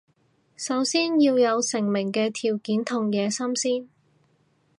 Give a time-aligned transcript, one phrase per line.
[0.55, 3.87] 首先要有成名嘅條件同野心先